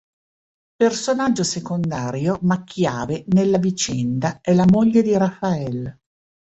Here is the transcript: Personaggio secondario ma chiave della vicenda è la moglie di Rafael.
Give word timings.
Personaggio 0.75 1.43
secondario 1.43 2.39
ma 2.41 2.63
chiave 2.63 3.23
della 3.27 3.59
vicenda 3.59 4.39
è 4.41 4.55
la 4.55 4.65
moglie 4.67 5.03
di 5.03 5.15
Rafael. 5.15 5.95